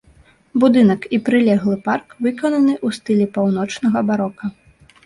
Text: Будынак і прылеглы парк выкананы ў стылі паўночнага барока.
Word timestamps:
Будынак 0.63 1.01
і 1.17 1.19
прылеглы 1.27 1.77
парк 1.89 2.17
выкананы 2.27 2.73
ў 2.85 2.99
стылі 2.99 3.31
паўночнага 3.39 3.99
барока. 4.11 4.57